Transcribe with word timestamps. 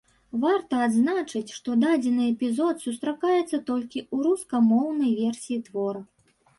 Варта 0.45 0.79
адзначыць, 0.85 1.53
што 1.57 1.69
дадзены 1.83 2.23
эпізод 2.33 2.75
сустракаецца 2.87 3.63
толькі 3.71 3.99
ў 4.13 4.17
рускамоўнай 4.27 5.17
версіі 5.25 5.65
твора. 5.71 6.01